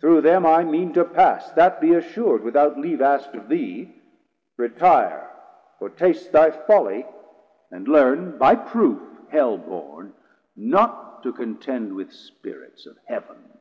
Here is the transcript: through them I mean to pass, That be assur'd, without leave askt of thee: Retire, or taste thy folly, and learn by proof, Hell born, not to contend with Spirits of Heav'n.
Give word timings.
through 0.00 0.22
them 0.22 0.46
I 0.46 0.64
mean 0.64 0.94
to 0.94 1.04
pass, 1.04 1.50
That 1.50 1.82
be 1.82 1.92
assur'd, 1.92 2.42
without 2.42 2.78
leave 2.78 3.02
askt 3.02 3.34
of 3.34 3.50
thee: 3.50 3.94
Retire, 4.56 5.30
or 5.80 5.90
taste 5.90 6.32
thy 6.32 6.50
folly, 6.50 7.04
and 7.70 7.86
learn 7.86 8.38
by 8.38 8.54
proof, 8.54 9.02
Hell 9.28 9.58
born, 9.58 10.14
not 10.56 11.22
to 11.24 11.32
contend 11.34 11.94
with 11.94 12.10
Spirits 12.10 12.86
of 12.86 12.96
Heav'n. 13.04 13.52